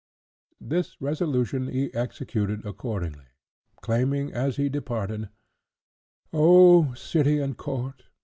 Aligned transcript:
This 0.59 0.99
resolution 0.99 1.67
he 1.67 1.93
executed 1.93 2.65
accordingly, 2.65 3.27
exclaiming 3.73 4.33
as 4.33 4.55
he 4.55 4.67
departed—"Oh, 4.67 6.95
city 6.95 7.37
and 7.37 7.55
court! 7.55 8.05